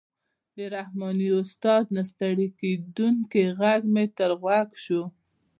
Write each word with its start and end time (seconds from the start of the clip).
د 0.55 0.57
رحماني 0.75 1.29
استاد 1.41 1.83
نه 1.95 2.03
ستړی 2.11 2.47
کېدونکی 2.59 3.41
غږ 3.59 3.81
مې 3.93 4.05
تر 4.17 4.31
غوږ 4.41 4.69
شو. 4.83 5.03